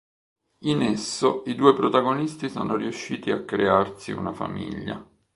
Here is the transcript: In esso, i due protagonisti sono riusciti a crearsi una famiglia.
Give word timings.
In 0.61 0.81
esso, 0.81 1.43
i 1.45 1.53
due 1.53 1.75
protagonisti 1.75 2.49
sono 2.49 2.75
riusciti 2.75 3.29
a 3.29 3.43
crearsi 3.45 4.11
una 4.11 4.33
famiglia. 4.33 5.07